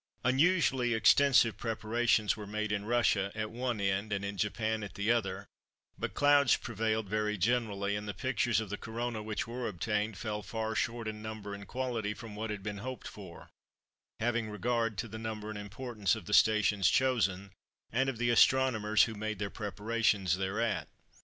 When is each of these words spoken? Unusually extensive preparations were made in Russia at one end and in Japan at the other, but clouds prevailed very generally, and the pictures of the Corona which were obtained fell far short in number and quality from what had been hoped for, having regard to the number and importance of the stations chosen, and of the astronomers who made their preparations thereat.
Unusually 0.23 0.95
extensive 0.95 1.57
preparations 1.57 2.35
were 2.35 2.47
made 2.47 2.71
in 2.71 2.85
Russia 2.85 3.31
at 3.35 3.51
one 3.51 3.79
end 3.79 4.11
and 4.11 4.25
in 4.25 4.35
Japan 4.35 4.81
at 4.81 4.95
the 4.95 5.11
other, 5.11 5.45
but 5.95 6.15
clouds 6.15 6.55
prevailed 6.57 7.07
very 7.07 7.37
generally, 7.37 7.95
and 7.95 8.07
the 8.07 8.13
pictures 8.15 8.59
of 8.59 8.71
the 8.71 8.79
Corona 8.79 9.21
which 9.21 9.45
were 9.45 9.67
obtained 9.67 10.17
fell 10.17 10.41
far 10.41 10.73
short 10.73 11.07
in 11.07 11.21
number 11.21 11.53
and 11.53 11.67
quality 11.67 12.15
from 12.15 12.35
what 12.35 12.49
had 12.49 12.63
been 12.63 12.79
hoped 12.79 13.07
for, 13.07 13.51
having 14.19 14.49
regard 14.49 14.97
to 14.97 15.07
the 15.07 15.19
number 15.19 15.51
and 15.51 15.59
importance 15.59 16.15
of 16.15 16.25
the 16.25 16.33
stations 16.33 16.89
chosen, 16.89 17.51
and 17.91 18.09
of 18.09 18.17
the 18.17 18.31
astronomers 18.31 19.03
who 19.03 19.13
made 19.13 19.37
their 19.37 19.51
preparations 19.51 20.35
thereat. 20.37 20.87